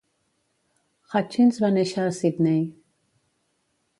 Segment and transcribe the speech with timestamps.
[1.11, 2.65] Hutchins va néixer a Sydney.